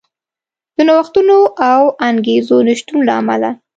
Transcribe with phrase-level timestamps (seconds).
[0.75, 1.37] د نوښتونو
[1.71, 3.57] او انګېزو نشتون له امله و.